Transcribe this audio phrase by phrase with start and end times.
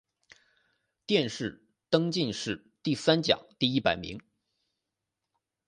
[1.05, 4.19] 殿试登进士第三甲第一百名。